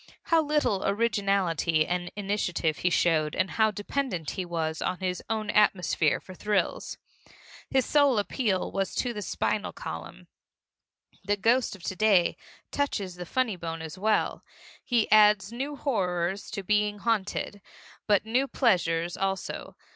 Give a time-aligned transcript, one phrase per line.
[0.23, 5.51] How little originality and initiative he showed and how dependent he was on his own
[5.51, 6.97] atmosphere for thrills!
[7.69, 10.27] His sole appeal was to the spinal column.
[11.23, 12.35] The ghost of to day
[12.71, 14.43] touches the funny bone as well.
[14.83, 17.61] He adds new horrors to being haunted,
[18.07, 19.75] but new pleasures also.